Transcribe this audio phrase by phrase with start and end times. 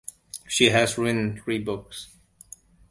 [0.47, 2.07] She has written three books.